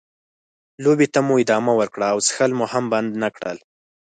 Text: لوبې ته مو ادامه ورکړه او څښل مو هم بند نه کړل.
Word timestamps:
لوبې 0.83 1.07
ته 1.13 1.19
مو 1.27 1.33
ادامه 1.43 1.73
ورکړه 1.79 2.05
او 2.13 2.17
څښل 2.25 2.51
مو 2.57 2.65
هم 2.71 2.85
بند 2.93 3.09
نه 3.23 3.29
کړل. 3.35 3.57